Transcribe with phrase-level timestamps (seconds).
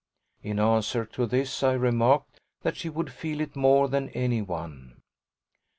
[0.41, 4.99] In answer to this I remarked that she would feel it more than any one.